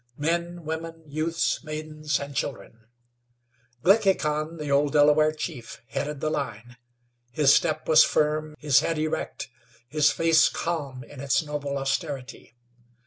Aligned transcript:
Men, 0.17 0.63
women, 0.65 1.03
youths, 1.05 1.63
maidens 1.63 2.19
and 2.19 2.35
children. 2.35 2.87
Glickhican, 3.83 4.57
the 4.57 4.71
old 4.71 4.93
Delaware 4.93 5.31
chief, 5.31 5.79
headed 5.89 6.21
the 6.21 6.31
line. 6.31 6.77
His 7.31 7.53
step 7.53 7.87
was 7.87 8.03
firm, 8.03 8.55
his 8.57 8.79
head 8.79 8.97
erect, 8.97 9.47
his 9.87 10.09
face 10.11 10.49
calm 10.49 11.03
in 11.03 11.19
its 11.19 11.43
noble 11.43 11.77
austerity. 11.77 12.55